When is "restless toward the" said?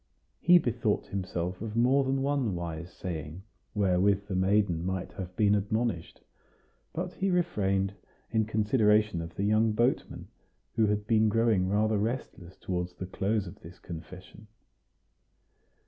11.99-13.05